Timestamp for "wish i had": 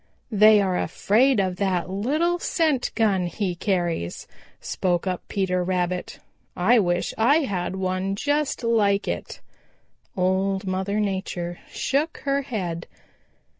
6.79-7.75